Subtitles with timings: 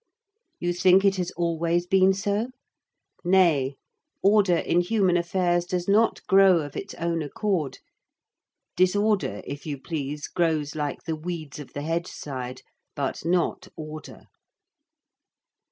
[0.59, 2.47] You think it has always been so?
[3.23, 3.75] Nay:
[4.23, 7.77] order in human affairs does not grow of its own accord.
[8.75, 12.63] Disorder, if you please, grows like the weeds of the hedge side
[12.95, 14.23] but not order.